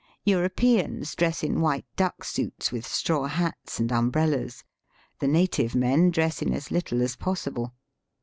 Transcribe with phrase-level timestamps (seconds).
[0.25, 4.63] Europeans dress in white duck suits with straw hats and um brellas.
[5.19, 7.75] The native men dress in as little as possible.